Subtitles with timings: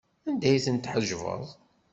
[0.29, 1.45] Anda ay tent-tḥejbeḍ?